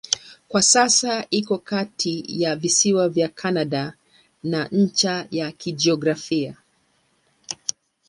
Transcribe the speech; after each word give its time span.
Kwa 0.47 0.61
sasa 0.61 1.25
iko 1.29 1.57
kati 1.57 2.23
ya 2.27 2.55
visiwa 2.55 3.09
vya 3.09 3.29
Kanada 3.29 3.93
na 4.43 4.67
ncha 4.71 5.27
ya 5.31 5.51
kijiografia. 5.51 6.57